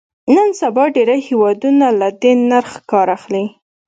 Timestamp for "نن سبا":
0.35-0.83